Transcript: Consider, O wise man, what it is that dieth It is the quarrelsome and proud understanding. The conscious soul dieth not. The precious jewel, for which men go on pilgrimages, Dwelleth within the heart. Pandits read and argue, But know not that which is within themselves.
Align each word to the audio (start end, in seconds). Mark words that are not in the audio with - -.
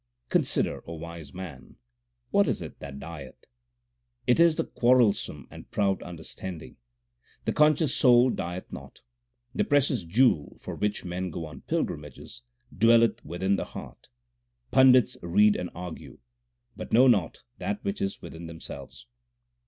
Consider, 0.29 0.81
O 0.87 0.93
wise 0.95 1.31
man, 1.31 1.75
what 2.31 2.47
it 2.47 2.49
is 2.49 2.59
that 2.61 2.99
dieth 2.99 3.45
It 4.25 4.39
is 4.39 4.55
the 4.55 4.63
quarrelsome 4.65 5.47
and 5.51 5.69
proud 5.69 6.01
understanding. 6.01 6.77
The 7.45 7.53
conscious 7.53 7.93
soul 7.95 8.31
dieth 8.31 8.71
not. 8.73 9.03
The 9.53 9.63
precious 9.63 10.03
jewel, 10.03 10.57
for 10.59 10.73
which 10.73 11.05
men 11.05 11.29
go 11.29 11.45
on 11.45 11.61
pilgrimages, 11.61 12.41
Dwelleth 12.75 13.23
within 13.23 13.57
the 13.57 13.65
heart. 13.77 14.09
Pandits 14.71 15.17
read 15.21 15.55
and 15.55 15.69
argue, 15.75 16.17
But 16.75 16.91
know 16.91 17.05
not 17.05 17.43
that 17.59 17.83
which 17.83 18.01
is 18.01 18.23
within 18.23 18.47
themselves. 18.47 19.05